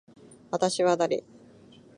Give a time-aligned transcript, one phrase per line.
[0.49, 1.23] 私は誰。